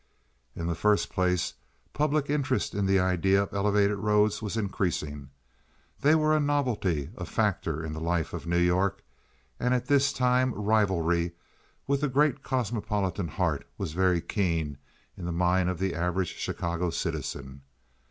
In 0.55 0.65
the 0.65 0.73
first 0.73 1.11
place, 1.11 1.53
public 1.93 2.27
interest 2.27 2.73
in 2.73 2.87
the 2.87 2.97
idea 2.99 3.43
of 3.43 3.53
elevated 3.53 3.99
roads 3.99 4.41
was 4.41 4.57
increasing. 4.57 5.29
They 5.99 6.15
were 6.15 6.35
a 6.35 6.39
novelty, 6.39 7.11
a 7.15 7.23
factor 7.23 7.85
in 7.85 7.93
the 7.93 8.01
life 8.01 8.33
of 8.33 8.47
New 8.47 8.57
York; 8.57 9.03
and 9.59 9.75
at 9.75 9.85
this 9.85 10.11
time 10.11 10.55
rivalry 10.55 11.33
with 11.85 12.01
the 12.01 12.09
great 12.09 12.41
cosmopolitan 12.41 13.27
heart 13.27 13.67
was 13.77 13.93
very 13.93 14.21
keen 14.21 14.79
in 15.15 15.25
the 15.25 15.31
mind 15.31 15.69
of 15.69 15.77
the 15.77 15.93
average 15.93 16.35
Chicago 16.35 16.89
citizen. 16.89 17.61